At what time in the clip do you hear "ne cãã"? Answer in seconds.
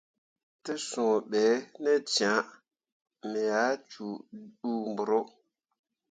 1.83-2.35